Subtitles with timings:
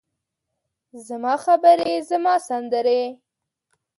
[1.07, 3.03] زما خبرې، زما سندرې،